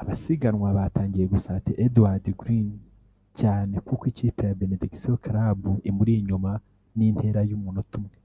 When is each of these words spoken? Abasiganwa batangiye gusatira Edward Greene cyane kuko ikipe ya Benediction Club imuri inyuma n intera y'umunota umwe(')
Abasiganwa 0.00 0.68
batangiye 0.78 1.26
gusatira 1.32 1.80
Edward 1.86 2.24
Greene 2.40 2.76
cyane 3.38 3.74
kuko 3.86 4.02
ikipe 4.12 4.40
ya 4.46 4.58
Benediction 4.60 5.16
Club 5.24 5.58
imuri 5.90 6.12
inyuma 6.20 6.50
n 6.96 6.98
intera 7.08 7.40
y'umunota 7.50 7.94
umwe(') 8.00 8.16